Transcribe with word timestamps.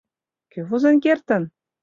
Кӧ 0.51 0.59
возен 0.67 0.97
кертын? 1.03 1.43